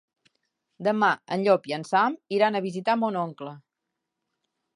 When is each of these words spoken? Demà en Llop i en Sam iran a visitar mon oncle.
Demà 0.87 1.09
en 1.35 1.43
Llop 1.47 1.69
i 1.73 1.75
en 1.77 1.85
Sam 1.89 2.15
iran 2.39 2.57
a 2.57 2.63
visitar 2.69 2.97
mon 3.03 3.21
oncle. 3.27 3.55